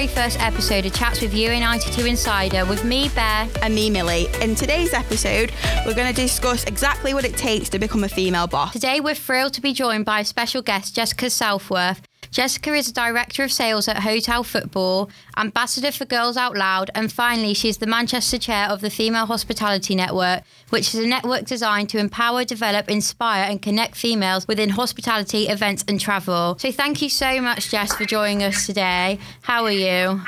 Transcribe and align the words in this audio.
welcome 0.00 0.14
to 0.14 0.20
our 0.20 0.26
very 0.30 0.30
first 0.30 0.40
episode 0.40 0.86
of 0.86 0.94
Chats 0.94 1.20
with 1.20 1.34
You 1.34 1.50
UA92 1.50 2.08
Insider 2.08 2.64
with 2.64 2.84
me, 2.84 3.08
Bear. 3.10 3.48
and 3.62 3.74
me, 3.74 3.90
Millie. 3.90 4.28
In 4.40 4.54
today's 4.54 4.94
episode, 4.94 5.52
we're 5.84 5.94
going 5.94 6.12
to 6.12 6.20
discuss 6.22 6.64
exactly 6.64 7.12
what 7.12 7.24
it 7.24 7.36
takes 7.36 7.68
to 7.70 7.78
become 7.78 8.04
a 8.04 8.08
female 8.08 8.46
boss. 8.46 8.72
Today, 8.72 9.00
we're 9.00 9.14
thrilled 9.14 9.54
to 9.54 9.60
be 9.60 9.72
joined 9.72 10.04
by 10.04 10.20
a 10.20 10.24
special 10.24 10.62
guest, 10.62 10.94
Jessica 10.94 11.28
Southworth. 11.28 12.09
Jessica 12.30 12.74
is 12.74 12.88
a 12.88 12.92
Director 12.92 13.42
of 13.42 13.50
Sales 13.50 13.88
at 13.88 13.98
Hotel 13.98 14.44
Football, 14.44 15.10
Ambassador 15.36 15.90
for 15.90 16.04
Girls 16.04 16.36
Out 16.36 16.56
Loud, 16.56 16.88
and 16.94 17.12
finally, 17.12 17.54
she's 17.54 17.78
the 17.78 17.88
Manchester 17.88 18.38
Chair 18.38 18.68
of 18.68 18.80
the 18.80 18.90
Female 18.90 19.26
Hospitality 19.26 19.96
Network, 19.96 20.44
which 20.68 20.94
is 20.94 21.04
a 21.04 21.08
network 21.08 21.44
designed 21.44 21.88
to 21.88 21.98
empower, 21.98 22.44
develop, 22.44 22.88
inspire, 22.88 23.50
and 23.50 23.60
connect 23.60 23.96
females 23.96 24.46
within 24.46 24.70
hospitality, 24.70 25.48
events, 25.48 25.84
and 25.88 25.98
travel. 25.98 26.56
So, 26.60 26.70
thank 26.70 27.02
you 27.02 27.08
so 27.08 27.40
much, 27.40 27.68
Jess, 27.70 27.94
for 27.96 28.04
joining 28.04 28.44
us 28.44 28.64
today. 28.64 29.18
How 29.42 29.64
are 29.64 29.72
you? 29.72 30.20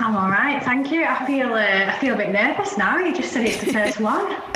I'm 0.00 0.16
all 0.16 0.30
right, 0.30 0.62
thank 0.62 0.90
you. 0.90 1.04
I 1.04 1.26
feel 1.26 1.52
uh, 1.52 1.58
I 1.58 1.98
feel 1.98 2.14
a 2.14 2.16
bit 2.16 2.30
nervous 2.30 2.78
now. 2.78 2.96
You 2.96 3.14
just 3.14 3.32
said 3.32 3.44
it's 3.46 3.62
the 3.62 3.72
first 3.72 4.00
one. 4.00 4.36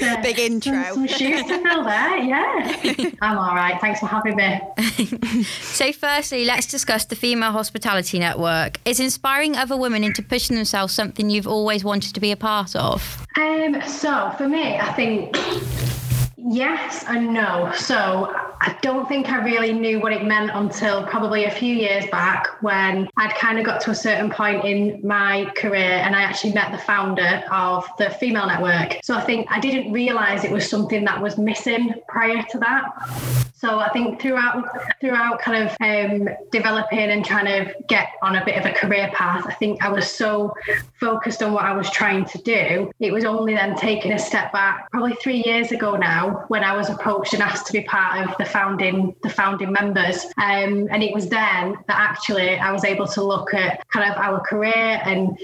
Uh, 0.00 0.20
Big 0.22 0.38
intro. 0.38 0.72
Some, 0.72 1.06
some 1.06 1.08
shoes 1.08 1.42
to 1.42 1.62
fill 1.62 1.84
there, 1.84 2.16
yeah. 2.18 3.10
I'm 3.20 3.38
all 3.38 3.54
right. 3.54 3.80
Thanks 3.80 4.00
for 4.00 4.06
having 4.06 4.36
me. 4.36 4.60
So, 5.44 5.92
firstly, 5.92 6.44
let's 6.44 6.66
discuss 6.66 7.04
the 7.04 7.16
Female 7.16 7.52
Hospitality 7.52 8.18
Network. 8.18 8.78
Is 8.84 8.98
inspiring 8.98 9.56
other 9.56 9.76
women 9.76 10.04
into 10.04 10.22
pushing 10.22 10.56
themselves 10.56 10.92
something 10.92 11.30
you've 11.30 11.46
always 11.46 11.84
wanted 11.84 12.14
to 12.14 12.20
be 12.20 12.32
a 12.32 12.36
part 12.36 12.74
of? 12.76 13.26
Um, 13.38 13.80
so 13.86 14.32
for 14.36 14.48
me, 14.48 14.76
I 14.78 14.92
think 14.92 15.36
yes 16.36 17.04
and 17.08 17.32
no. 17.32 17.72
So 17.76 18.49
I 18.62 18.76
don't 18.82 19.08
think 19.08 19.30
I 19.30 19.42
really 19.42 19.72
knew 19.72 20.00
what 20.00 20.12
it 20.12 20.24
meant 20.24 20.50
until 20.52 21.06
probably 21.06 21.44
a 21.44 21.50
few 21.50 21.74
years 21.74 22.04
back 22.10 22.46
when 22.60 23.08
I'd 23.16 23.34
kind 23.34 23.58
of 23.58 23.64
got 23.64 23.80
to 23.82 23.90
a 23.90 23.94
certain 23.94 24.30
point 24.30 24.66
in 24.66 25.00
my 25.06 25.50
career 25.56 25.80
and 25.80 26.14
I 26.14 26.22
actually 26.22 26.52
met 26.52 26.70
the 26.70 26.78
founder 26.78 27.42
of 27.50 27.88
the 27.96 28.10
female 28.10 28.46
network. 28.46 29.00
So 29.02 29.14
I 29.14 29.22
think 29.22 29.46
I 29.50 29.60
didn't 29.60 29.92
realize 29.92 30.44
it 30.44 30.50
was 30.50 30.68
something 30.68 31.04
that 31.06 31.22
was 31.22 31.38
missing 31.38 31.94
prior 32.06 32.42
to 32.50 32.58
that. 32.58 33.49
So 33.60 33.78
I 33.78 33.90
think 33.90 34.22
throughout 34.22 34.64
throughout 35.02 35.38
kind 35.38 35.68
of 35.68 35.76
um, 35.82 36.30
developing 36.50 37.10
and 37.10 37.22
trying 37.22 37.44
to 37.44 37.74
get 37.88 38.08
on 38.22 38.36
a 38.36 38.44
bit 38.44 38.56
of 38.56 38.64
a 38.64 38.72
career 38.72 39.10
path, 39.12 39.44
I 39.46 39.52
think 39.52 39.84
I 39.84 39.90
was 39.90 40.10
so 40.10 40.54
focused 40.98 41.42
on 41.42 41.52
what 41.52 41.66
I 41.66 41.74
was 41.74 41.90
trying 41.90 42.24
to 42.24 42.38
do. 42.38 42.90
It 43.00 43.12
was 43.12 43.26
only 43.26 43.52
then 43.52 43.76
taking 43.76 44.12
a 44.12 44.18
step 44.18 44.50
back, 44.50 44.90
probably 44.90 45.12
three 45.16 45.42
years 45.44 45.72
ago 45.72 45.94
now, 45.94 46.46
when 46.48 46.64
I 46.64 46.74
was 46.74 46.88
approached 46.88 47.34
and 47.34 47.42
asked 47.42 47.66
to 47.66 47.74
be 47.74 47.82
part 47.82 48.26
of 48.26 48.34
the 48.38 48.46
founding 48.46 49.14
the 49.22 49.28
founding 49.28 49.72
members. 49.72 50.24
Um, 50.38 50.88
and 50.90 51.02
it 51.02 51.12
was 51.12 51.28
then 51.28 51.76
that 51.86 51.98
actually 51.98 52.58
I 52.58 52.72
was 52.72 52.84
able 52.84 53.08
to 53.08 53.22
look 53.22 53.52
at 53.52 53.86
kind 53.90 54.10
of 54.10 54.16
our 54.16 54.40
career 54.40 55.02
and 55.04 55.38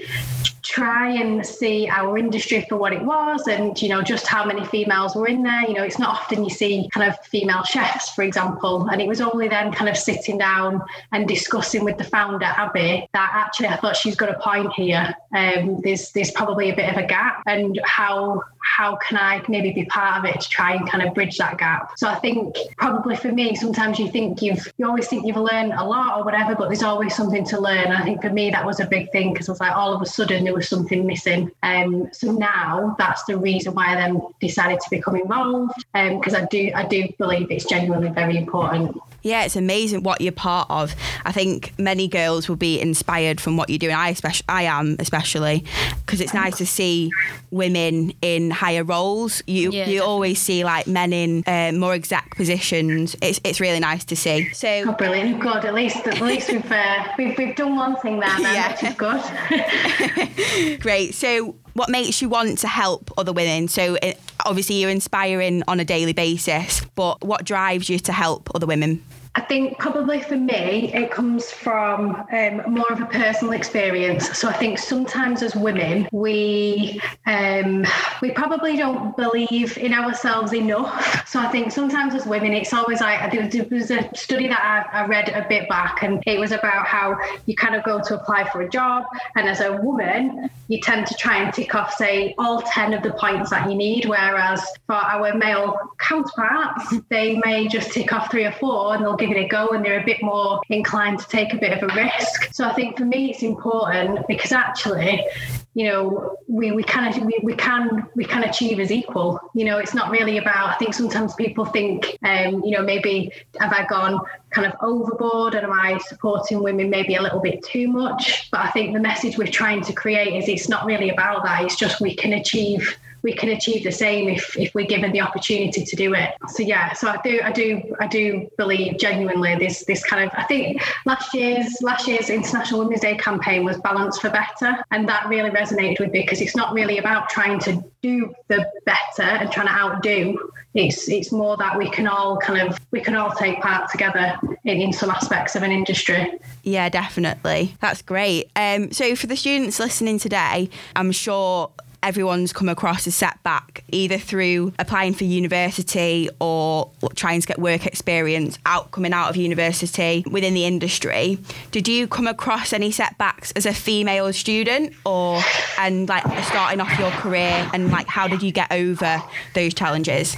try 0.67 1.09
and 1.11 1.45
see 1.45 1.87
our 1.87 2.17
industry 2.17 2.65
for 2.67 2.75
what 2.75 2.91
it 2.91 3.01
was 3.01 3.47
and 3.47 3.81
you 3.81 3.87
know 3.87 4.01
just 4.01 4.27
how 4.27 4.45
many 4.45 4.65
females 4.65 5.15
were 5.15 5.27
in 5.27 5.41
there 5.41 5.61
you 5.61 5.73
know 5.73 5.83
it's 5.83 5.97
not 5.97 6.09
often 6.09 6.43
you 6.43 6.49
see 6.49 6.89
kind 6.93 7.09
of 7.09 7.17
female 7.25 7.63
chefs 7.63 8.06
for 8.09 8.23
example 8.23 8.87
and 8.89 9.01
it 9.01 9.07
was 9.07 9.21
only 9.21 9.47
then 9.47 9.71
kind 9.71 9.89
of 9.89 9.97
sitting 9.97 10.37
down 10.37 10.81
and 11.11 11.27
discussing 11.27 11.83
with 11.83 11.97
the 11.97 12.03
founder 12.03 12.45
abby 12.45 13.07
that 13.13 13.31
actually 13.33 13.67
i 13.67 13.75
thought 13.75 13.95
she's 13.95 14.15
got 14.15 14.29
a 14.29 14.39
point 14.39 14.71
here 14.73 15.13
um, 15.35 15.79
there's 15.81 16.11
there's 16.11 16.31
probably 16.31 16.69
a 16.69 16.75
bit 16.75 16.89
of 16.89 16.97
a 16.97 17.05
gap 17.05 17.43
and 17.45 17.79
how 17.83 18.41
how 18.75 18.95
can 18.97 19.17
I 19.17 19.41
maybe 19.47 19.71
be 19.71 19.85
part 19.85 20.19
of 20.19 20.25
it 20.25 20.41
to 20.41 20.49
try 20.49 20.75
and 20.75 20.89
kind 20.89 21.07
of 21.07 21.13
bridge 21.13 21.37
that 21.37 21.57
gap? 21.57 21.97
So 21.97 22.07
I 22.07 22.15
think 22.15 22.55
probably 22.77 23.15
for 23.15 23.31
me, 23.31 23.55
sometimes 23.55 23.97
you 23.97 24.09
think 24.09 24.41
you've 24.41 24.71
you 24.77 24.85
always 24.85 25.07
think 25.07 25.25
you've 25.25 25.37
learned 25.37 25.73
a 25.73 25.83
lot 25.83 26.19
or 26.19 26.25
whatever, 26.25 26.55
but 26.55 26.67
there's 26.67 26.83
always 26.83 27.15
something 27.15 27.45
to 27.45 27.59
learn. 27.59 27.87
I 27.87 28.03
think 28.03 28.21
for 28.21 28.29
me 28.29 28.49
that 28.51 28.65
was 28.65 28.79
a 28.79 28.85
big 28.85 29.11
thing 29.11 29.33
because 29.33 29.49
I 29.49 29.51
was 29.53 29.59
like 29.59 29.75
all 29.75 29.93
of 29.93 30.01
a 30.01 30.05
sudden 30.05 30.43
there 30.43 30.53
was 30.53 30.67
something 30.67 31.05
missing. 31.05 31.51
Um, 31.63 32.09
so 32.11 32.31
now 32.31 32.95
that's 32.99 33.23
the 33.23 33.37
reason 33.37 33.73
why 33.73 33.93
I 33.93 33.95
then 33.95 34.21
decided 34.41 34.79
to 34.81 34.89
become 34.89 35.15
involved 35.15 35.73
because 35.93 36.33
um, 36.33 36.43
I 36.43 36.45
do 36.45 36.71
I 36.75 36.85
do 36.85 37.07
believe 37.17 37.49
it's 37.49 37.65
genuinely 37.65 37.96
very 37.99 38.37
important. 38.37 38.97
Yeah, 39.23 39.43
it's 39.43 39.55
amazing 39.57 40.03
what 40.03 40.21
you're 40.21 40.31
part 40.31 40.69
of. 40.69 40.95
I 41.25 41.33
think 41.33 41.73
many 41.77 42.07
girls 42.07 42.47
will 42.47 42.55
be 42.55 42.79
inspired 42.79 43.41
from 43.41 43.57
what 43.57 43.69
you're 43.69 43.79
doing. 43.79 43.95
I 43.95 44.09
especially, 44.09 44.45
I 44.47 44.63
am 44.63 44.95
especially, 44.99 45.65
because 46.05 46.21
it's 46.21 46.33
nice 46.33 46.57
to 46.59 46.65
see 46.65 47.11
women 47.51 48.13
in 48.21 48.51
higher 48.51 48.85
roles. 48.85 49.41
You 49.45 49.71
Yeah, 49.71 49.87
you 49.89 50.01
always 50.03 50.39
see 50.39 50.63
like 50.63 50.87
men 50.87 51.11
in 51.11 51.43
uh, 51.45 51.73
more 51.73 51.93
exact 51.93 52.37
positions. 52.37 53.17
It's 53.21 53.41
it's 53.43 53.59
really 53.59 53.79
nice 53.79 54.05
to 54.05 54.15
see. 54.15 54.53
So 54.53 54.83
Oh, 54.87 54.93
brilliant! 54.93 55.39
Good. 55.41 55.65
At 55.65 55.73
least 55.73 55.97
at 56.07 56.21
least 56.21 56.49
we've 56.49 56.71
uh, 56.71 57.07
we've, 57.17 57.37
we've 57.37 57.55
done 57.55 57.75
one 57.75 57.97
thing 57.97 58.19
there, 58.21 58.29
then, 58.29 58.41
Yeah. 58.55 58.71
which 58.71 58.83
is 58.83 58.95
good. 58.95 60.79
great. 60.81 61.15
So 61.15 61.55
what 61.77 61.89
makes 61.89 62.21
you 62.21 62.29
want 62.29 62.57
to 62.59 62.67
help 62.67 63.11
other 63.17 63.31
women? 63.31 63.67
So 63.67 63.97
obviously 64.45 64.81
you're 64.81 64.89
inspiring 64.89 65.63
on 65.67 65.79
a 65.79 65.85
daily 65.85 66.13
basis, 66.13 66.81
but 66.95 67.23
what 67.23 67.45
drives 67.45 67.87
you 67.89 67.99
to 67.99 68.11
help 68.11 68.49
other 68.55 68.65
women? 68.65 69.03
I 69.37 69.41
think 69.41 69.77
probably 69.77 70.19
for 70.19 70.35
me, 70.35 70.91
it 70.95 71.11
comes 71.11 71.51
from 71.51 72.25
um, 72.33 72.55
more 72.73 72.91
of 72.91 72.99
a 73.01 73.05
personal 73.05 73.53
experience. 73.53 74.35
So 74.35 74.49
I 74.49 74.53
think 74.53 74.79
sometimes 74.79 75.43
as 75.43 75.55
women, 75.55 76.07
we 76.11 76.99
um, 77.27 77.85
we 78.23 78.31
probably 78.31 78.75
don't 78.77 79.15
believe 79.15 79.77
in 79.77 79.93
ourselves 79.93 80.53
enough. 80.53 81.27
So 81.29 81.39
I 81.39 81.49
think 81.49 81.71
sometimes 81.71 82.15
as 82.15 82.25
women, 82.25 82.51
it's 82.51 82.73
always 82.73 82.99
like 82.99 83.31
there 83.31 83.67
was- 83.69 83.91
a 83.91 84.09
study 84.15 84.47
that 84.47 84.59
I, 84.93 85.01
I 85.01 85.05
read 85.05 85.29
a 85.29 85.47
bit 85.47 85.69
back, 85.69 86.01
and 86.01 86.23
it 86.25 86.39
was 86.39 86.51
about 86.51 86.87
how 86.87 87.17
you 87.45 87.55
kind 87.55 87.75
of 87.75 87.83
go 87.83 88.01
to 88.01 88.19
apply 88.19 88.49
for 88.49 88.61
a 88.61 88.69
job, 88.69 89.05
and 89.35 89.47
as 89.47 89.61
a 89.61 89.71
woman, 89.77 90.49
you 90.67 90.81
tend 90.81 91.05
to 91.07 91.13
try 91.15 91.37
and 91.43 91.53
tick 91.53 91.75
off, 91.75 91.93
say, 91.93 92.33
all 92.39 92.61
ten 92.63 92.93
of 92.93 93.03
the 93.03 93.11
points 93.13 93.51
that 93.51 93.69
you 93.69 93.75
need, 93.75 94.05
whereas 94.05 94.61
for 94.87 94.95
our 94.95 95.33
male 95.35 95.77
counterparts, 95.99 96.95
they 97.09 97.35
may 97.45 97.67
just 97.67 97.91
tick 97.91 98.11
off 98.11 98.31
three 98.31 98.45
or 98.45 98.51
four, 98.53 98.95
and 98.95 99.03
they'll 99.05 99.15
give 99.15 99.26
it 99.31 99.37
a 99.37 99.47
go 99.47 99.69
and 99.69 99.83
they're 99.83 100.01
a 100.01 100.05
bit 100.05 100.21
more 100.21 100.61
inclined 100.69 101.19
to 101.19 101.27
take 101.27 101.53
a 101.53 101.57
bit 101.57 101.71
of 101.71 101.89
a 101.89 101.93
risk. 101.95 102.53
So 102.53 102.65
I 102.65 102.73
think 102.73 102.97
for 102.97 103.05
me 103.05 103.31
it's 103.31 103.43
important 103.43 104.25
because 104.27 104.51
actually, 104.51 105.25
you 105.73 105.87
know, 105.87 106.37
we, 106.47 106.71
we 106.71 106.83
of 106.83 107.23
we, 107.23 107.39
we 107.43 107.55
can 107.55 108.07
we 108.15 108.25
can 108.25 108.43
achieve 108.43 108.79
as 108.79 108.91
equal. 108.91 109.39
You 109.53 109.65
know, 109.65 109.77
it's 109.77 109.93
not 109.93 110.09
really 110.09 110.37
about 110.37 110.69
I 110.69 110.75
think 110.75 110.93
sometimes 110.93 111.35
people 111.35 111.65
think 111.65 112.17
um, 112.23 112.63
you 112.63 112.71
know, 112.71 112.81
maybe 112.81 113.31
have 113.59 113.73
I 113.73 113.85
gone 113.85 114.19
kind 114.49 114.65
of 114.65 114.73
overboard 114.81 115.53
and 115.55 115.65
am 115.65 115.71
I 115.71 115.97
supporting 116.07 116.63
women 116.63 116.89
maybe 116.89 117.15
a 117.15 117.21
little 117.21 117.41
bit 117.41 117.63
too 117.63 117.87
much? 117.87 118.49
But 118.51 118.61
I 118.61 118.69
think 118.71 118.93
the 118.93 118.99
message 118.99 119.37
we're 119.37 119.47
trying 119.47 119.81
to 119.83 119.93
create 119.93 120.33
is 120.33 120.49
it's 120.49 120.69
not 120.69 120.85
really 120.85 121.09
about 121.09 121.43
that. 121.43 121.63
It's 121.63 121.75
just 121.75 122.01
we 122.01 122.15
can 122.15 122.33
achieve 122.33 122.97
we 123.23 123.33
can 123.33 123.49
achieve 123.49 123.83
the 123.83 123.91
same 123.91 124.29
if 124.29 124.57
if 124.57 124.73
we're 124.73 124.85
given 124.85 125.11
the 125.11 125.21
opportunity 125.21 125.83
to 125.83 125.95
do 125.95 126.13
it. 126.13 126.33
So 126.49 126.63
yeah, 126.63 126.93
so 126.93 127.09
I 127.09 127.17
do 127.23 127.41
I 127.43 127.51
do 127.51 127.95
I 127.99 128.07
do 128.07 128.49
believe 128.57 128.97
genuinely 128.97 129.55
this 129.55 129.85
this 129.85 130.03
kind 130.03 130.23
of 130.25 130.31
I 130.37 130.43
think 130.43 130.81
last 131.05 131.33
year's 131.33 131.81
last 131.81 132.07
year's 132.07 132.29
International 132.29 132.79
Women's 132.79 133.01
Day 133.01 133.17
campaign 133.17 133.63
was 133.63 133.77
balance 133.77 134.19
for 134.19 134.29
better 134.29 134.77
and 134.91 135.07
that 135.07 135.27
really 135.27 135.49
resonated 135.49 135.99
with 135.99 136.11
me 136.11 136.21
because 136.21 136.41
it's 136.41 136.55
not 136.55 136.73
really 136.73 136.97
about 136.97 137.29
trying 137.29 137.59
to 137.59 137.83
do 138.01 138.33
the 138.47 138.69
better 138.85 139.23
and 139.23 139.51
trying 139.51 139.67
to 139.67 139.73
outdo. 139.73 140.51
It's 140.73 141.09
it's 141.09 141.31
more 141.31 141.57
that 141.57 141.77
we 141.77 141.89
can 141.89 142.07
all 142.07 142.37
kind 142.37 142.67
of 142.67 142.79
we 142.91 143.01
can 143.01 143.15
all 143.15 143.31
take 143.31 143.61
part 143.61 143.89
together 143.89 144.37
in, 144.63 144.81
in 144.81 144.93
some 144.93 145.09
aspects 145.09 145.55
of 145.55 145.63
an 145.63 145.71
industry. 145.71 146.31
Yeah, 146.63 146.89
definitely. 146.89 147.75
That's 147.81 148.01
great. 148.01 148.49
Um, 148.55 148.91
so 148.91 149.15
for 149.15 149.27
the 149.27 149.35
students 149.35 149.79
listening 149.79 150.19
today, 150.19 150.69
I'm 150.95 151.11
sure 151.11 151.71
everyone's 152.03 152.53
come 152.53 152.69
across 152.69 153.07
a 153.07 153.11
setback 153.11 153.83
either 153.89 154.17
through 154.17 154.73
applying 154.79 155.13
for 155.13 155.23
university 155.23 156.29
or 156.39 156.91
trying 157.15 157.41
to 157.41 157.47
get 157.47 157.59
work 157.59 157.85
experience 157.85 158.57
out 158.65 158.91
coming 158.91 159.13
out 159.13 159.29
of 159.29 159.35
university 159.35 160.23
within 160.29 160.53
the 160.53 160.65
industry. 160.65 161.37
Did 161.71 161.87
you 161.87 162.07
come 162.07 162.27
across 162.27 162.73
any 162.73 162.91
setbacks 162.91 163.51
as 163.51 163.65
a 163.65 163.73
female 163.73 164.31
student 164.33 164.93
or 165.05 165.41
and 165.77 166.07
like 166.09 166.23
starting 166.45 166.81
off 166.81 166.97
your 166.99 167.11
career 167.11 167.69
and 167.73 167.91
like 167.91 168.07
how 168.07 168.27
did 168.27 168.41
you 168.41 168.51
get 168.51 168.71
over 168.71 169.21
those 169.53 169.73
challenges 169.73 170.35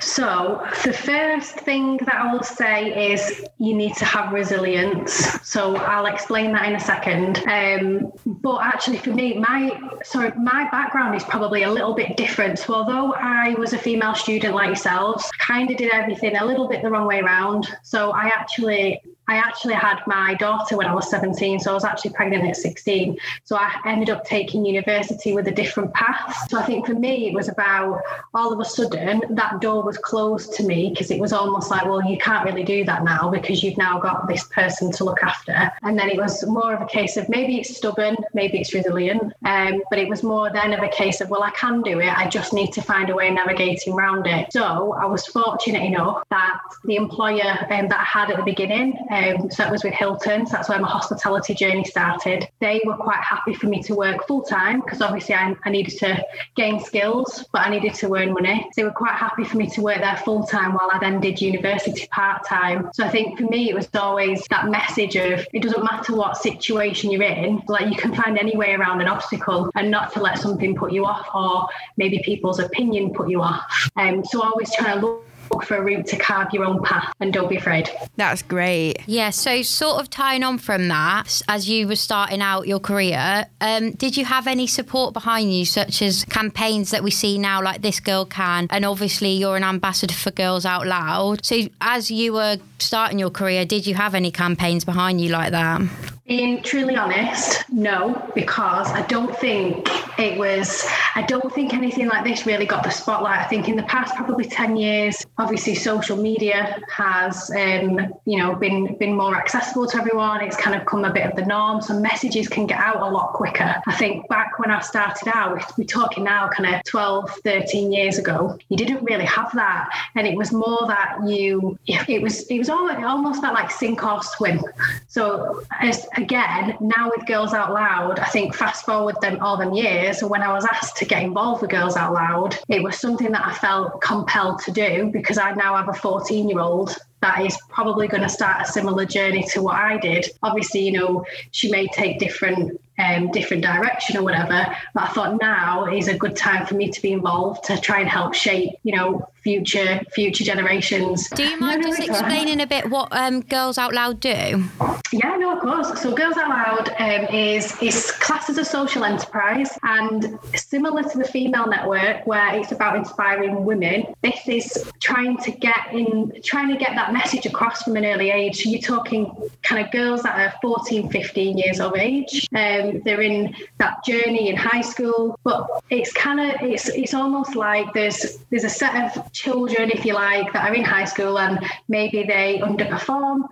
So, 0.00 0.66
the 0.84 0.92
first 0.92 1.56
thing 1.60 1.98
that 1.98 2.14
I 2.14 2.32
will 2.32 2.42
say 2.42 3.12
is 3.12 3.44
you 3.58 3.74
need 3.74 3.94
to 3.96 4.04
have 4.04 4.32
resilience. 4.32 5.12
So, 5.46 5.76
I'll 5.76 6.06
explain 6.06 6.52
that 6.52 6.66
in 6.66 6.74
a 6.74 6.80
second. 6.80 7.42
Um, 7.46 8.12
but 8.24 8.58
actually, 8.62 8.98
for 8.98 9.10
me, 9.10 9.38
my 9.38 9.78
sorry, 10.02 10.32
my 10.38 10.68
background 10.70 11.14
is 11.14 11.24
probably 11.24 11.64
a 11.64 11.70
little 11.70 11.94
bit 11.94 12.16
different. 12.16 12.58
So, 12.58 12.74
although 12.74 13.12
I 13.14 13.54
was 13.54 13.72
a 13.72 13.78
female 13.78 14.14
student 14.14 14.54
like 14.54 14.68
yourselves, 14.68 15.30
kind 15.38 15.70
of 15.70 15.76
did 15.76 15.92
everything 15.92 16.36
a 16.36 16.44
little 16.44 16.68
bit 16.68 16.82
the 16.82 16.90
wrong 16.90 17.06
way 17.06 17.20
around. 17.20 17.68
So, 17.82 18.12
I 18.12 18.26
actually 18.26 19.00
I 19.30 19.36
actually 19.36 19.74
had 19.74 20.00
my 20.08 20.34
daughter 20.34 20.76
when 20.76 20.88
I 20.88 20.92
was 20.92 21.08
17, 21.08 21.60
so 21.60 21.70
I 21.70 21.74
was 21.74 21.84
actually 21.84 22.10
pregnant 22.14 22.48
at 22.48 22.56
16. 22.56 23.16
So 23.44 23.54
I 23.54 23.72
ended 23.86 24.10
up 24.10 24.24
taking 24.24 24.66
university 24.66 25.34
with 25.34 25.46
a 25.46 25.52
different 25.52 25.94
path. 25.94 26.50
So 26.50 26.58
I 26.58 26.64
think 26.64 26.84
for 26.84 26.94
me, 26.94 27.28
it 27.28 27.34
was 27.34 27.48
about 27.48 28.02
all 28.34 28.52
of 28.52 28.58
a 28.58 28.64
sudden 28.64 29.22
that 29.30 29.60
door 29.60 29.84
was 29.84 29.98
closed 29.98 30.54
to 30.54 30.64
me 30.64 30.90
because 30.90 31.12
it 31.12 31.20
was 31.20 31.32
almost 31.32 31.70
like, 31.70 31.84
well, 31.84 32.04
you 32.04 32.18
can't 32.18 32.44
really 32.44 32.64
do 32.64 32.84
that 32.86 33.04
now 33.04 33.30
because 33.30 33.62
you've 33.62 33.78
now 33.78 34.00
got 34.00 34.26
this 34.26 34.42
person 34.48 34.90
to 34.90 35.04
look 35.04 35.22
after. 35.22 35.70
And 35.82 35.96
then 35.96 36.10
it 36.10 36.16
was 36.16 36.44
more 36.48 36.74
of 36.74 36.82
a 36.82 36.86
case 36.86 37.16
of 37.16 37.28
maybe 37.28 37.60
it's 37.60 37.76
stubborn, 37.76 38.16
maybe 38.34 38.58
it's 38.58 38.74
resilient, 38.74 39.32
um, 39.44 39.80
but 39.90 40.00
it 40.00 40.08
was 40.08 40.24
more 40.24 40.50
then 40.50 40.72
of 40.72 40.82
a 40.82 40.88
case 40.88 41.20
of, 41.20 41.30
well, 41.30 41.44
I 41.44 41.52
can 41.52 41.82
do 41.82 42.00
it. 42.00 42.08
I 42.08 42.28
just 42.28 42.52
need 42.52 42.72
to 42.72 42.82
find 42.82 43.10
a 43.10 43.14
way 43.14 43.28
of 43.28 43.34
navigating 43.34 43.92
around 43.92 44.26
it. 44.26 44.52
So 44.52 44.94
I 44.94 45.06
was 45.06 45.24
fortunate 45.28 45.84
enough 45.84 46.24
that 46.30 46.58
the 46.82 46.96
employer 46.96 47.52
um, 47.70 47.86
that 47.86 48.00
I 48.00 48.04
had 48.18 48.32
at 48.32 48.36
the 48.36 48.42
beginning, 48.42 48.98
um, 49.28 49.50
so 49.50 49.62
that 49.62 49.72
was 49.72 49.84
with 49.84 49.94
Hilton, 49.94 50.46
so 50.46 50.52
that's 50.52 50.68
where 50.68 50.78
my 50.78 50.88
hospitality 50.88 51.54
journey 51.54 51.84
started. 51.84 52.48
They 52.60 52.80
were 52.84 52.96
quite 52.96 53.20
happy 53.20 53.54
for 53.54 53.66
me 53.66 53.82
to 53.84 53.94
work 53.94 54.26
full 54.26 54.42
time 54.42 54.80
because 54.80 55.00
obviously 55.02 55.34
I, 55.34 55.54
I, 55.64 55.70
needed 55.70 55.98
to 55.98 56.24
gain 56.56 56.80
skills, 56.80 57.44
but 57.52 57.66
I 57.66 57.70
needed 57.70 57.94
to 57.94 58.14
earn 58.14 58.32
money. 58.32 58.62
So 58.72 58.80
they 58.80 58.84
were 58.84 58.90
quite 58.90 59.14
happy 59.14 59.44
for 59.44 59.56
me 59.56 59.68
to 59.70 59.82
work 59.82 59.98
there 59.98 60.16
full 60.18 60.44
time 60.44 60.72
while 60.72 60.90
I 60.92 60.98
then 60.98 61.20
did 61.20 61.40
university 61.40 62.06
part 62.08 62.46
time. 62.46 62.90
So 62.94 63.04
I 63.04 63.08
think 63.08 63.38
for 63.38 63.44
me, 63.44 63.70
it 63.70 63.74
was 63.74 63.88
always 63.94 64.44
that 64.50 64.68
message 64.68 65.16
of 65.16 65.46
it 65.52 65.62
doesn't 65.62 65.82
matter 65.82 66.14
what 66.14 66.36
situation 66.36 67.10
you're 67.10 67.22
in, 67.22 67.62
like 67.68 67.88
you 67.88 67.96
can 67.96 68.14
find 68.14 68.38
any 68.38 68.56
way 68.56 68.74
around 68.74 69.00
an 69.00 69.08
obstacle 69.08 69.70
and 69.74 69.90
not 69.90 70.12
to 70.14 70.20
let 70.20 70.38
something 70.38 70.74
put 70.74 70.92
you 70.92 71.04
off 71.04 71.28
or 71.34 71.68
maybe 71.96 72.20
people's 72.24 72.58
opinion 72.58 73.12
put 73.12 73.28
you 73.28 73.42
off. 73.42 73.90
Um, 73.96 74.24
so 74.24 74.42
always 74.42 74.74
trying 74.74 75.00
to 75.00 75.06
look 75.06 75.29
look 75.50 75.64
for 75.64 75.76
a 75.76 75.82
route 75.82 76.06
to 76.06 76.16
carve 76.16 76.48
your 76.52 76.64
own 76.64 76.82
path 76.82 77.12
and 77.20 77.32
don't 77.32 77.48
be 77.48 77.56
afraid. 77.56 77.90
That's 78.16 78.42
great. 78.42 78.98
Yeah, 79.06 79.30
so 79.30 79.62
sort 79.62 80.00
of 80.00 80.10
tying 80.10 80.42
on 80.42 80.58
from 80.58 80.88
that, 80.88 81.42
as 81.48 81.68
you 81.68 81.88
were 81.88 81.96
starting 81.96 82.40
out 82.40 82.66
your 82.66 82.80
career, 82.80 83.46
um, 83.60 83.92
did 83.92 84.16
you 84.16 84.24
have 84.24 84.46
any 84.46 84.66
support 84.66 85.12
behind 85.14 85.52
you, 85.52 85.64
such 85.64 86.02
as 86.02 86.24
campaigns 86.24 86.90
that 86.90 87.02
we 87.02 87.10
see 87.10 87.38
now, 87.38 87.62
like 87.62 87.82
This 87.82 88.00
Girl 88.00 88.24
Can? 88.24 88.66
And 88.70 88.84
obviously, 88.84 89.32
you're 89.32 89.56
an 89.56 89.64
ambassador 89.64 90.14
for 90.14 90.30
Girls 90.30 90.64
Out 90.64 90.86
Loud. 90.86 91.44
So, 91.44 91.68
as 91.80 92.10
you 92.10 92.32
were 92.32 92.58
starting 92.82 93.18
your 93.18 93.30
career, 93.30 93.64
did 93.64 93.86
you 93.86 93.94
have 93.94 94.14
any 94.14 94.30
campaigns 94.30 94.84
behind 94.84 95.20
you 95.20 95.30
like 95.30 95.52
that? 95.52 95.82
Being 96.26 96.62
truly 96.62 96.94
honest, 96.94 97.68
no, 97.72 98.30
because 98.36 98.88
I 98.92 99.02
don't 99.06 99.36
think 99.36 99.88
it 100.16 100.38
was, 100.38 100.86
I 101.16 101.22
don't 101.22 101.52
think 101.52 101.74
anything 101.74 102.06
like 102.06 102.22
this 102.22 102.46
really 102.46 102.66
got 102.66 102.84
the 102.84 102.90
spotlight. 102.90 103.40
I 103.40 103.48
think 103.48 103.68
in 103.68 103.74
the 103.74 103.82
past 103.82 104.14
probably 104.14 104.44
10 104.44 104.76
years, 104.76 105.26
obviously 105.38 105.74
social 105.74 106.16
media 106.16 106.80
has, 106.88 107.50
um, 107.50 108.14
you 108.26 108.38
know, 108.38 108.54
been, 108.54 108.96
been 108.98 109.16
more 109.16 109.36
accessible 109.36 109.88
to 109.88 109.96
everyone. 109.98 110.40
It's 110.40 110.56
kind 110.56 110.80
of 110.80 110.86
come 110.86 111.04
a 111.04 111.12
bit 111.12 111.26
of 111.26 111.34
the 111.34 111.44
norm. 111.44 111.82
So 111.82 111.98
messages 111.98 112.46
can 112.46 112.66
get 112.66 112.78
out 112.78 113.02
a 113.02 113.10
lot 113.10 113.32
quicker. 113.32 113.74
I 113.88 113.96
think 113.96 114.28
back 114.28 114.60
when 114.60 114.70
I 114.70 114.80
started 114.82 115.32
out, 115.34 115.76
we're 115.76 115.84
talking 115.84 116.22
now 116.22 116.48
kind 116.48 116.72
of 116.74 116.84
12, 116.84 117.40
13 117.42 117.92
years 117.92 118.18
ago, 118.18 118.56
you 118.68 118.76
didn't 118.76 119.02
really 119.02 119.24
have 119.24 119.52
that. 119.54 119.90
And 120.14 120.28
it 120.28 120.36
was 120.36 120.52
more 120.52 120.86
that 120.86 121.18
you, 121.26 121.76
it 121.86 122.22
was, 122.22 122.46
it 122.46 122.58
was 122.58 122.69
almost 122.70 123.38
about 123.38 123.54
like 123.54 123.70
sink 123.70 124.04
or 124.04 124.22
swim. 124.22 124.62
So 125.08 125.62
as, 125.80 126.06
again, 126.16 126.76
now 126.80 127.10
with 127.14 127.26
Girls 127.26 127.52
Out 127.52 127.72
Loud, 127.72 128.18
I 128.18 128.26
think 128.26 128.54
fast 128.54 128.84
forward 128.84 129.16
them 129.20 129.38
all 129.40 129.56
them 129.56 129.74
years, 129.74 130.22
when 130.22 130.42
I 130.42 130.52
was 130.52 130.64
asked 130.64 130.96
to 130.98 131.04
get 131.04 131.22
involved 131.22 131.62
with 131.62 131.70
Girls 131.70 131.96
Out 131.96 132.12
Loud, 132.12 132.58
it 132.68 132.82
was 132.82 132.98
something 132.98 133.32
that 133.32 133.46
I 133.46 133.52
felt 133.54 134.00
compelled 134.00 134.60
to 134.60 134.72
do 134.72 135.10
because 135.12 135.38
I 135.38 135.52
now 135.52 135.76
have 135.76 135.88
a 135.88 135.94
14 135.94 136.48
year 136.48 136.60
old 136.60 136.96
that 137.20 137.44
is 137.44 137.56
probably 137.68 138.08
going 138.08 138.22
to 138.22 138.28
start 138.28 138.66
a 138.66 138.70
similar 138.70 139.04
journey 139.04 139.44
to 139.52 139.62
what 139.62 139.76
I 139.76 139.98
did. 139.98 140.26
Obviously, 140.42 140.80
you 140.80 140.92
know, 140.92 141.24
she 141.50 141.70
may 141.70 141.86
take 141.88 142.18
different 142.18 142.80
um, 143.00 143.30
different 143.30 143.62
direction 143.62 144.16
or 144.16 144.22
whatever. 144.22 144.66
But 144.94 145.04
I 145.04 145.08
thought 145.08 145.38
now 145.40 145.86
is 145.86 146.08
a 146.08 146.16
good 146.16 146.36
time 146.36 146.66
for 146.66 146.74
me 146.74 146.90
to 146.90 147.02
be 147.02 147.12
involved 147.12 147.64
to 147.64 147.80
try 147.80 148.00
and 148.00 148.08
help 148.08 148.34
shape, 148.34 148.72
you 148.82 148.96
know, 148.96 149.28
future 149.42 150.00
future 150.12 150.44
generations. 150.44 151.28
Do 151.30 151.44
you 151.44 151.58
mind 151.58 151.80
no, 151.80 151.88
no, 151.88 151.96
just 151.96 152.08
explaining 152.08 152.60
a 152.60 152.66
bit 152.66 152.90
what 152.90 153.08
um, 153.12 153.40
Girls 153.40 153.78
Out 153.78 153.94
Loud 153.94 154.20
do? 154.20 154.64
Yeah, 155.12 155.36
no, 155.38 155.56
of 155.56 155.60
course. 155.60 156.00
So 156.00 156.14
Girls 156.14 156.36
Out 156.36 156.48
Loud 156.48 156.88
um, 156.98 157.34
is 157.34 157.76
is 157.80 158.10
classed 158.12 158.50
as 158.50 158.58
a 158.58 158.64
social 158.64 159.04
enterprise 159.04 159.78
and 159.82 160.38
similar 160.54 161.02
to 161.02 161.18
the 161.18 161.24
Female 161.24 161.66
Network, 161.66 162.26
where 162.26 162.54
it's 162.54 162.72
about 162.72 162.96
inspiring 162.96 163.64
women. 163.64 164.14
This 164.22 164.46
is 164.46 164.90
trying 165.00 165.38
to 165.38 165.50
get 165.50 165.92
in, 165.92 166.32
trying 166.44 166.68
to 166.68 166.76
get 166.76 166.94
that 166.94 167.09
message 167.12 167.46
across 167.46 167.82
from 167.82 167.96
an 167.96 168.04
early 168.04 168.30
age. 168.30 168.64
You're 168.66 168.80
talking 168.80 169.34
kind 169.62 169.84
of 169.84 169.92
girls 169.92 170.22
that 170.22 170.38
are 170.38 170.54
14, 170.60 171.10
15 171.10 171.58
years 171.58 171.80
of 171.80 171.96
age. 171.96 172.48
Um, 172.54 173.02
they're 173.04 173.22
in 173.22 173.54
that 173.78 174.04
journey 174.04 174.48
in 174.48 174.56
high 174.56 174.80
school 174.80 175.38
but 175.44 175.66
it's 175.90 176.12
kind 176.12 176.40
of 176.40 176.60
it's 176.60 176.88
it's 176.90 177.14
almost 177.14 177.56
like 177.56 177.92
there's 177.92 178.38
there's 178.50 178.64
a 178.64 178.68
set 178.68 179.16
of 179.16 179.32
children 179.32 179.90
if 179.90 180.04
you 180.04 180.14
like 180.14 180.52
that 180.52 180.68
are 180.68 180.74
in 180.74 180.84
high 180.84 181.04
school 181.04 181.38
and 181.38 181.58
maybe 181.88 182.22
they 182.22 182.60
underperform 182.62 183.42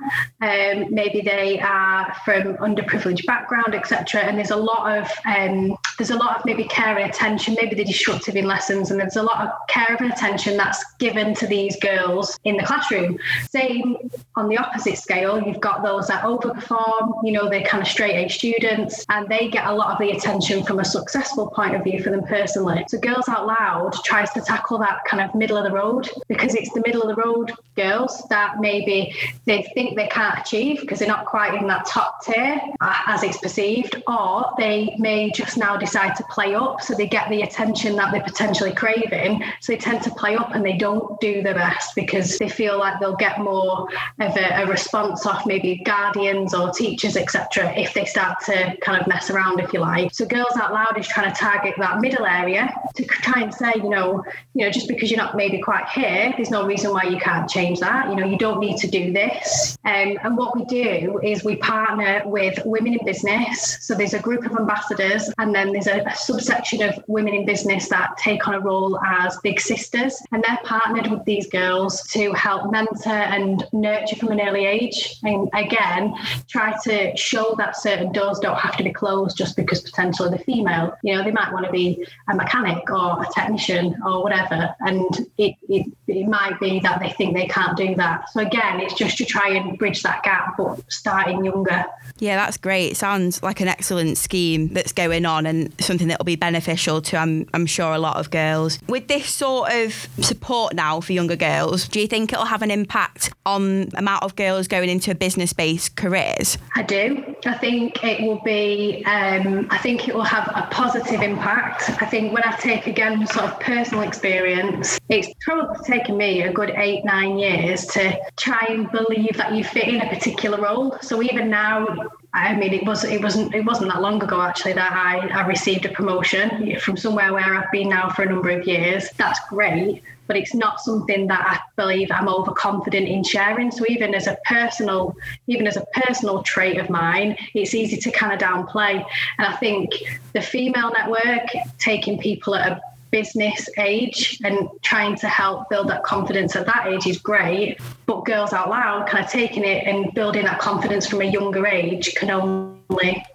um, 0.40 0.94
maybe 0.94 1.20
they 1.20 1.58
are 1.60 2.14
from 2.24 2.56
underprivileged 2.58 3.26
background 3.26 3.74
etc 3.74 4.22
and 4.22 4.36
there's 4.36 4.50
a 4.50 4.56
lot 4.56 4.98
of 4.98 5.10
um, 5.26 5.76
there's 5.98 6.10
a 6.10 6.16
lot 6.16 6.38
of 6.38 6.44
maybe 6.44 6.64
care 6.64 6.96
and 6.98 7.10
attention 7.10 7.56
maybe 7.60 7.74
they're 7.74 7.84
disruptive 7.84 8.36
in 8.36 8.46
lessons 8.46 8.90
and 8.90 9.00
there's 9.00 9.16
a 9.16 9.22
lot 9.22 9.46
of 9.46 9.50
care 9.68 9.96
and 9.98 10.12
attention 10.12 10.56
that's 10.56 10.84
given 10.98 11.34
to 11.34 11.46
these 11.46 11.76
girls 11.80 12.38
in 12.44 12.56
the 12.56 12.62
classroom 12.62 13.18
same 13.50 13.96
on 14.36 14.48
the 14.48 14.56
opposite 14.56 14.98
scale 14.98 15.40
you've 15.42 15.60
got 15.60 15.82
those 15.82 16.06
that 16.08 16.22
overperform 16.24 17.20
you 17.24 17.32
know 17.32 17.48
they're 17.48 17.62
kind 17.62 17.82
of 17.82 17.88
straight 17.88 18.16
A 18.24 18.28
students 18.28 19.04
and 19.08 19.28
they 19.28 19.48
get 19.48 19.66
a 19.66 19.74
lot 19.74 19.92
of 19.92 19.98
the 19.98 20.10
attention 20.10 20.62
from 20.64 20.80
a 20.80 20.84
successful 20.84 21.48
point 21.48 21.74
of 21.74 21.84
view 21.84 22.02
for 22.02 22.10
them 22.10 22.22
personally. 22.24 22.84
So 22.88 22.98
Girls 22.98 23.28
Out 23.28 23.46
Loud 23.46 23.92
tries 24.04 24.30
to 24.32 24.40
tackle 24.40 24.78
that 24.78 25.04
kind 25.04 25.22
of 25.22 25.34
middle 25.34 25.56
of 25.56 25.64
the 25.64 25.70
road 25.70 26.08
because 26.28 26.54
it's 26.54 26.72
the 26.72 26.82
middle 26.84 27.02
of 27.02 27.08
the 27.08 27.22
road 27.22 27.52
girls 27.76 28.22
that 28.28 28.60
maybe 28.60 29.14
they 29.44 29.62
think 29.74 29.96
they 29.96 30.08
can't 30.08 30.38
achieve 30.38 30.80
because 30.80 30.98
they're 30.98 31.08
not 31.08 31.26
quite 31.26 31.54
in 31.54 31.66
that 31.68 31.86
top 31.86 32.24
tier 32.24 32.60
uh, 32.80 32.98
as 33.06 33.22
it's 33.22 33.38
perceived, 33.38 34.02
or 34.06 34.52
they 34.58 34.94
may 34.98 35.30
just 35.30 35.56
now 35.56 35.76
decide 35.76 36.14
to 36.16 36.24
play 36.24 36.54
up 36.54 36.80
so 36.82 36.94
they 36.94 37.06
get 37.06 37.28
the 37.30 37.42
attention 37.42 37.96
that 37.96 38.12
they're 38.12 38.22
potentially 38.22 38.72
craving. 38.72 39.42
So 39.60 39.72
they 39.72 39.78
tend 39.78 40.02
to 40.02 40.10
play 40.10 40.36
up 40.36 40.54
and 40.54 40.64
they 40.64 40.76
don't 40.76 41.18
do 41.20 41.42
their 41.42 41.54
best 41.54 41.94
because 41.94 42.38
they 42.38 42.48
feel 42.48 42.78
like 42.78 43.00
they'll 43.00 43.16
get 43.16 43.37
more 43.40 43.88
of 44.20 44.36
a, 44.36 44.62
a 44.62 44.66
response 44.66 45.26
off 45.26 45.46
maybe 45.46 45.76
guardians 45.84 46.54
or 46.54 46.70
teachers, 46.70 47.16
etc., 47.16 47.72
if 47.78 47.94
they 47.94 48.04
start 48.04 48.38
to 48.46 48.76
kind 48.80 49.00
of 49.00 49.06
mess 49.06 49.30
around, 49.30 49.60
if 49.60 49.72
you 49.72 49.80
like. 49.80 50.12
So 50.14 50.26
Girls 50.26 50.56
Out 50.56 50.72
Loud 50.72 50.98
is 50.98 51.06
trying 51.06 51.32
to 51.32 51.38
target 51.38 51.74
that 51.78 52.00
middle 52.00 52.26
area 52.26 52.72
to 52.96 53.04
try 53.04 53.42
and 53.42 53.52
say, 53.52 53.72
you 53.76 53.90
know, 53.90 54.24
you 54.54 54.64
know, 54.64 54.70
just 54.70 54.88
because 54.88 55.10
you're 55.10 55.18
not 55.18 55.36
maybe 55.36 55.60
quite 55.60 55.88
here, 55.88 56.32
there's 56.36 56.50
no 56.50 56.66
reason 56.66 56.92
why 56.92 57.04
you 57.04 57.18
can't 57.18 57.48
change 57.48 57.80
that. 57.80 58.08
You 58.10 58.16
know, 58.16 58.26
you 58.26 58.38
don't 58.38 58.60
need 58.60 58.76
to 58.78 58.88
do 58.88 59.12
this. 59.12 59.76
Um, 59.84 60.18
and 60.22 60.36
what 60.36 60.56
we 60.56 60.64
do 60.64 61.20
is 61.22 61.44
we 61.44 61.56
partner 61.56 62.22
with 62.24 62.58
women 62.64 62.94
in 62.94 63.04
business. 63.04 63.78
So 63.80 63.94
there's 63.94 64.14
a 64.14 64.18
group 64.18 64.44
of 64.44 64.56
ambassadors, 64.56 65.30
and 65.38 65.54
then 65.54 65.72
there's 65.72 65.86
a, 65.86 66.02
a 66.02 66.14
subsection 66.14 66.82
of 66.82 67.02
women 67.06 67.34
in 67.34 67.44
business 67.46 67.88
that 67.88 68.16
take 68.18 68.46
on 68.48 68.54
a 68.54 68.60
role 68.60 68.98
as 69.00 69.38
big 69.42 69.60
sisters, 69.60 70.20
and 70.32 70.44
they're 70.46 70.58
partnered 70.64 71.10
with 71.10 71.24
these 71.24 71.48
girls 71.48 72.02
to 72.08 72.32
help 72.32 72.70
mentor 72.70 73.10
and 73.30 73.64
nurture 73.72 74.16
from 74.16 74.30
an 74.30 74.40
early 74.40 74.64
age. 74.64 75.18
And 75.22 75.48
again, 75.54 76.14
try 76.48 76.76
to 76.84 77.16
show 77.16 77.54
that 77.58 77.76
certain 77.76 78.12
doors 78.12 78.38
don't 78.38 78.58
have 78.58 78.76
to 78.76 78.84
be 78.84 78.92
closed 78.92 79.36
just 79.36 79.56
because 79.56 79.80
potentially 79.80 80.30
they're 80.30 80.38
female. 80.38 80.96
You 81.02 81.16
know, 81.16 81.24
they 81.24 81.30
might 81.30 81.52
want 81.52 81.66
to 81.66 81.72
be 81.72 82.06
a 82.30 82.34
mechanic 82.34 82.90
or 82.90 83.22
a 83.22 83.26
technician 83.34 83.96
or 84.04 84.22
whatever. 84.22 84.74
And 84.80 85.26
it, 85.38 85.54
it, 85.68 85.92
it 86.06 86.28
might 86.28 86.58
be 86.60 86.80
that 86.80 87.00
they 87.00 87.10
think 87.10 87.34
they 87.34 87.46
can't 87.46 87.76
do 87.76 87.94
that. 87.96 88.30
So 88.30 88.40
again, 88.40 88.80
it's 88.80 88.94
just 88.94 89.18
to 89.18 89.24
try 89.24 89.50
and 89.50 89.78
bridge 89.78 90.02
that 90.02 90.22
gap, 90.22 90.56
but 90.56 90.80
starting 90.90 91.44
younger. 91.44 91.84
Yeah, 92.18 92.36
that's 92.36 92.56
great. 92.56 92.96
Sounds 92.96 93.42
like 93.42 93.60
an 93.60 93.68
excellent 93.68 94.18
scheme 94.18 94.68
that's 94.68 94.92
going 94.92 95.26
on 95.26 95.46
and 95.46 95.72
something 95.80 96.08
that 96.08 96.18
will 96.18 96.24
be 96.24 96.36
beneficial 96.36 97.00
to, 97.02 97.16
I'm, 97.16 97.48
I'm 97.54 97.66
sure, 97.66 97.92
a 97.92 97.98
lot 97.98 98.16
of 98.16 98.30
girls. 98.30 98.78
With 98.88 99.08
this 99.08 99.28
sort 99.28 99.72
of 99.72 100.08
support 100.20 100.74
now 100.74 101.00
for 101.00 101.12
younger 101.12 101.36
girls, 101.36 101.86
do 101.88 102.00
you 102.00 102.06
think 102.06 102.32
it'll 102.32 102.44
have 102.46 102.62
an 102.62 102.70
impact 102.70 103.17
on 103.46 103.88
amount 103.94 104.22
of 104.22 104.36
girls 104.36 104.68
going 104.68 104.88
into 104.88 105.14
business-based 105.14 105.96
careers? 105.96 106.58
I 106.74 106.82
do. 106.82 107.34
I 107.46 107.54
think 107.54 108.02
it 108.04 108.20
will 108.20 108.40
be 108.44 109.04
um, 109.06 109.66
I 109.70 109.78
think 109.78 110.08
it 110.08 110.14
will 110.14 110.22
have 110.22 110.48
a 110.54 110.68
positive 110.70 111.22
impact. 111.22 111.90
I 112.02 112.06
think 112.06 112.32
when 112.32 112.42
I 112.44 112.52
take 112.56 112.86
again 112.86 113.26
sort 113.26 113.46
of 113.46 113.60
personal 113.60 114.02
experience, 114.02 114.98
it's 115.08 115.28
probably 115.40 115.76
taken 115.84 116.16
me 116.16 116.42
a 116.42 116.52
good 116.52 116.70
eight, 116.76 117.04
nine 117.04 117.38
years 117.38 117.86
to 117.86 118.18
try 118.36 118.64
and 118.68 118.90
believe 118.90 119.36
that 119.36 119.54
you've 119.54 119.66
fit 119.66 119.88
in 119.88 120.00
a 120.00 120.08
particular 120.08 120.60
role. 120.60 120.96
So 121.00 121.22
even 121.22 121.50
now, 121.50 121.86
I 122.34 122.54
mean, 122.54 122.72
it 122.72 122.84
was 122.84 123.04
it 123.04 123.22
wasn't 123.22 123.54
it 123.54 123.64
wasn't 123.64 123.92
that 123.92 124.00
long 124.02 124.22
ago 124.22 124.40
actually 124.40 124.74
that 124.74 124.92
I, 124.92 125.28
I 125.28 125.46
received 125.46 125.86
a 125.86 125.90
promotion 125.90 126.78
from 126.78 126.96
somewhere 126.96 127.32
where 127.32 127.54
I've 127.54 127.70
been 127.72 127.88
now 127.88 128.10
for 128.10 128.22
a 128.22 128.28
number 128.28 128.50
of 128.50 128.66
years. 128.66 129.10
That's 129.16 129.40
great, 129.48 130.02
but 130.28 130.36
it's 130.36 130.54
not 130.54 130.80
something 130.80 131.26
that 131.26 131.40
I 131.44 131.58
believe 131.74 132.08
I'm 132.12 132.28
overconfident 132.28 133.08
in 133.08 133.24
sharing. 133.24 133.72
So 133.72 133.84
even 133.88 134.14
as 134.14 134.28
a 134.28 134.38
personal, 134.44 135.16
even 135.48 135.66
as 135.66 135.76
a 135.76 135.84
personal 135.94 136.44
trait 136.44 136.78
of 136.78 136.88
mine, 136.88 137.36
it's 137.54 137.74
easy 137.74 137.96
to 137.96 138.10
kind 138.12 138.32
of 138.32 138.38
downplay. 138.38 139.04
And 139.38 139.46
I 139.46 139.56
think 139.56 139.90
the 140.34 140.42
female 140.42 140.92
network 140.92 141.48
taking 141.78 142.18
people 142.18 142.54
at 142.54 142.72
a 142.72 142.80
business 143.10 143.68
age 143.78 144.38
and 144.44 144.68
trying 144.82 145.16
to 145.16 145.28
help 145.28 145.70
build 145.70 145.88
that 145.88 146.04
confidence 146.04 146.54
at 146.54 146.66
that 146.66 146.86
age 146.88 147.06
is 147.06 147.18
great. 147.18 147.78
But 148.06 148.26
Girls 148.26 148.52
Out 148.52 148.68
Loud, 148.68 149.08
kind 149.08 149.24
of 149.24 149.30
taking 149.30 149.64
it 149.64 149.86
and 149.86 150.12
building 150.14 150.44
that 150.44 150.58
confidence 150.60 151.06
from 151.06 151.22
a 151.22 151.24
younger 151.24 151.66
age 151.66 152.14
can 152.14 152.30
only 152.30 152.77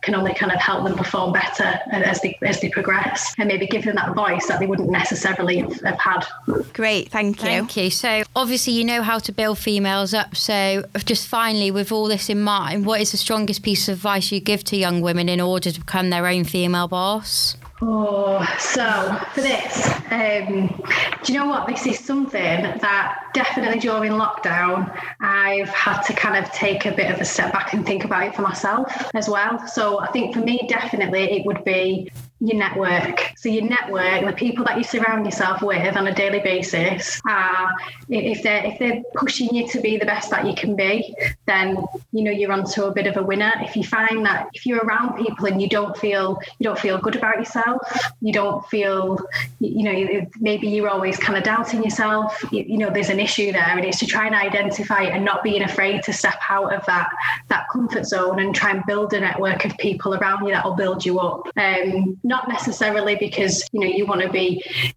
can 0.01 0.15
only 0.15 0.33
kind 0.33 0.51
of 0.51 0.59
help 0.59 0.83
them 0.83 0.95
perform 0.95 1.33
better 1.33 1.79
as 1.91 2.21
they 2.21 2.37
as 2.41 2.59
they 2.59 2.69
progress 2.69 3.33
and 3.37 3.47
maybe 3.47 3.67
give 3.67 3.83
them 3.83 3.95
that 3.95 4.13
voice 4.15 4.47
that 4.47 4.59
they 4.59 4.65
wouldn't 4.65 4.89
necessarily 4.89 5.59
have, 5.59 5.79
have 5.81 5.99
had. 5.99 6.25
Great, 6.73 7.09
thank 7.09 7.37
you. 7.37 7.43
Thank 7.43 7.77
you. 7.77 7.89
So 7.89 8.23
obviously 8.35 8.73
you 8.73 8.83
know 8.83 9.01
how 9.01 9.19
to 9.19 9.31
build 9.31 9.57
females 9.57 10.13
up. 10.13 10.35
So 10.35 10.85
just 11.05 11.27
finally, 11.27 11.71
with 11.71 11.91
all 11.91 12.07
this 12.07 12.29
in 12.29 12.41
mind, 12.41 12.85
what 12.85 13.01
is 13.01 13.11
the 13.11 13.17
strongest 13.17 13.63
piece 13.63 13.87
of 13.87 13.97
advice 13.97 14.31
you 14.31 14.39
give 14.39 14.63
to 14.65 14.77
young 14.77 15.01
women 15.01 15.29
in 15.29 15.39
order 15.39 15.71
to 15.71 15.79
become 15.79 16.09
their 16.09 16.27
own 16.27 16.43
female 16.43 16.87
boss? 16.87 17.55
Oh, 17.85 18.41
so 18.59 19.19
for 19.33 19.41
this, 19.41 19.91
um, 20.09 20.67
do 21.21 21.33
you 21.33 21.37
know 21.37 21.47
what? 21.47 21.67
This 21.67 21.85
is 21.85 21.99
something 21.99 22.39
that 22.39 23.19
definitely 23.33 23.79
during 23.79 24.13
lockdown, 24.13 24.97
I've 25.19 25.67
had 25.67 26.01
to 26.03 26.13
kind 26.13 26.41
of 26.41 26.49
take 26.53 26.85
a 26.85 26.93
bit 26.93 27.11
of 27.11 27.19
a 27.19 27.25
step 27.25 27.51
back 27.51 27.73
and 27.73 27.85
think 27.85 28.05
about 28.05 28.23
it 28.27 28.35
for 28.35 28.41
myself 28.41 28.89
as 29.13 29.27
well. 29.27 29.67
So 29.67 29.99
I 29.99 30.07
think 30.13 30.33
for 30.33 30.39
me, 30.39 30.65
definitely 30.69 31.23
it 31.23 31.45
would 31.45 31.65
be 31.65 32.09
your 32.43 32.57
network. 32.57 33.31
So 33.37 33.47
your 33.47 33.63
network, 33.63 34.25
the 34.25 34.33
people 34.33 34.65
that 34.65 34.77
you 34.77 34.83
surround 34.83 35.25
yourself 35.25 35.61
with 35.61 35.95
on 35.95 36.07
a 36.07 36.13
daily 36.13 36.41
basis, 36.41 37.21
are 37.25 37.71
if 38.09 38.43
they're 38.43 38.65
if 38.65 38.79
they're 38.79 39.01
pushing 39.15 39.55
you 39.55 39.65
to 39.69 39.79
be 39.79 39.97
the 39.97 40.05
best 40.05 40.29
that 40.31 40.45
you 40.45 40.53
can 40.53 40.75
be, 40.75 41.15
then 41.45 41.77
you 42.11 42.23
know 42.23 42.31
you're 42.31 42.51
onto 42.51 42.83
a 42.83 42.91
bit 42.91 43.07
of 43.07 43.15
a 43.15 43.23
winner. 43.23 43.53
If 43.61 43.77
you 43.77 43.83
find 43.85 44.25
that 44.25 44.49
if 44.53 44.65
you're 44.65 44.79
around 44.79 45.23
people 45.23 45.45
and 45.45 45.61
you 45.61 45.69
don't 45.69 45.95
feel 45.95 46.37
you 46.59 46.65
don't 46.65 46.77
feel 46.77 46.97
good 46.97 47.15
about 47.15 47.37
yourself, 47.37 47.81
you 48.19 48.33
don't 48.33 48.67
feel 48.67 49.17
you 49.59 49.83
know 49.83 50.27
maybe 50.41 50.67
you're 50.67 50.89
always 50.89 51.17
kind 51.17 51.37
of 51.37 51.45
doubting 51.45 51.81
yourself. 51.81 52.43
You, 52.51 52.63
you 52.63 52.77
know 52.77 52.89
there's 52.89 53.09
an 53.09 53.21
issue 53.21 53.53
there, 53.53 53.69
and 53.69 53.85
it's 53.85 53.99
to 53.99 54.05
try 54.05 54.25
and 54.25 54.35
identify 54.35 55.03
and 55.03 55.23
not 55.23 55.43
being 55.43 55.61
afraid 55.61 56.03
to 56.03 56.11
step 56.11 56.39
out 56.49 56.73
of 56.73 56.85
that 56.87 57.09
that 57.47 57.67
comfort 57.71 58.05
zone 58.05 58.41
and 58.41 58.53
try 58.53 58.71
and 58.71 58.83
build 58.85 59.13
a 59.13 59.21
network 59.21 59.63
of 59.63 59.77
people 59.77 60.13
around 60.15 60.45
you 60.45 60.51
that 60.51 60.65
will 60.65 60.75
build 60.75 61.05
you 61.05 61.21
up. 61.21 61.47
Um, 61.55 62.19
not 62.33 62.47
necessarily 62.49 63.15
because 63.15 63.53
you 63.73 63.79
know 63.81 63.91
you 63.97 64.05
want 64.11 64.21
to 64.21 64.29
be 64.29 64.47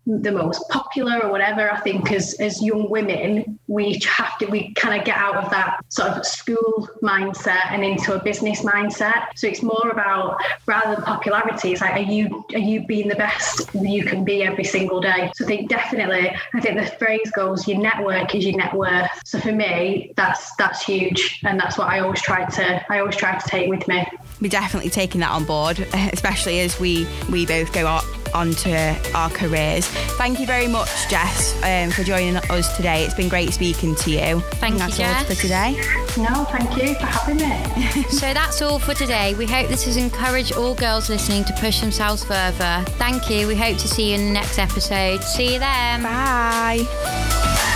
the 0.06 0.32
most 0.42 0.60
popular 0.78 1.16
or 1.24 1.30
whatever. 1.34 1.70
I 1.70 1.80
think 1.86 2.10
as 2.18 2.26
as 2.46 2.62
young 2.70 2.84
women, 2.96 3.58
we 3.76 3.84
have 4.18 4.32
to 4.38 4.46
we 4.46 4.60
kind 4.82 4.94
of 4.98 5.04
get 5.10 5.18
out 5.26 5.36
of 5.42 5.46
that 5.56 5.70
sort 5.88 6.12
of 6.12 6.24
school 6.24 6.88
mindset 7.02 7.66
and 7.74 7.84
into 7.84 8.14
a 8.18 8.20
business 8.30 8.58
mindset. 8.72 9.20
So 9.36 9.44
it's 9.52 9.62
more 9.74 9.88
about 9.96 10.40
rather 10.66 10.94
than 10.94 11.04
popularity, 11.04 11.68
it's 11.72 11.82
like 11.86 11.96
are 12.00 12.10
you 12.16 12.22
are 12.54 12.66
you 12.72 12.78
being 12.86 13.08
the 13.08 13.20
best 13.26 13.68
you 13.74 14.02
can 14.10 14.24
be 14.24 14.36
every 14.50 14.64
single 14.76 15.00
day? 15.00 15.30
So 15.36 15.44
I 15.44 15.48
think 15.48 15.68
definitely, 15.68 16.26
I 16.54 16.60
think 16.60 16.74
the 16.80 16.86
phrase 17.00 17.30
goes, 17.32 17.68
your 17.68 17.78
network 17.78 18.34
is 18.34 18.44
your 18.46 18.56
net 18.56 18.72
worth. 18.74 19.10
So 19.24 19.38
for 19.40 19.52
me, 19.52 20.12
that's 20.16 20.54
that's 20.56 20.80
huge, 20.90 21.40
and 21.44 21.60
that's 21.60 21.76
what 21.78 21.88
I 21.88 22.00
always 22.00 22.22
try 22.22 22.42
to 22.58 22.66
I 22.92 23.00
always 23.00 23.16
try 23.16 23.32
to 23.38 23.46
take 23.48 23.68
with 23.68 23.86
me. 23.92 24.06
We're 24.40 24.48
definitely 24.48 24.90
taking 24.90 25.20
that 25.20 25.30
on 25.30 25.44
board, 25.44 25.80
especially 26.12 26.60
as 26.60 26.78
we 26.78 27.06
we 27.30 27.46
both 27.46 27.72
go 27.72 27.86
on 28.34 28.52
to 28.52 28.96
our 29.14 29.30
careers. 29.30 29.86
Thank 30.18 30.40
you 30.40 30.46
very 30.46 30.68
much, 30.68 30.90
Jess, 31.08 31.54
um, 31.64 31.90
for 31.90 32.02
joining 32.04 32.36
us 32.36 32.76
today. 32.76 33.04
It's 33.04 33.14
been 33.14 33.28
great 33.28 33.52
speaking 33.52 33.94
to 33.96 34.10
you. 34.10 34.40
Thank 34.56 34.76
that's 34.76 34.98
you, 34.98 35.06
all 35.06 35.12
Jess. 35.14 35.26
for 35.26 35.40
today. 35.40 35.72
No, 36.18 36.44
thank 36.44 36.76
you 36.76 36.94
for 36.94 37.06
having 37.06 37.36
me. 37.36 38.02
so 38.10 38.32
that's 38.34 38.60
all 38.62 38.78
for 38.78 38.94
today. 38.94 39.34
We 39.34 39.46
hope 39.46 39.68
this 39.68 39.84
has 39.84 39.96
encouraged 39.96 40.52
all 40.52 40.74
girls 40.74 41.08
listening 41.08 41.44
to 41.44 41.52
push 41.54 41.80
themselves 41.80 42.24
further. 42.24 42.84
Thank 42.98 43.30
you. 43.30 43.46
We 43.46 43.56
hope 43.56 43.78
to 43.78 43.88
see 43.88 44.10
you 44.10 44.18
in 44.18 44.26
the 44.26 44.32
next 44.32 44.58
episode. 44.58 45.22
See 45.22 45.54
you 45.54 45.58
then. 45.58 46.02
Bye. 46.02 47.72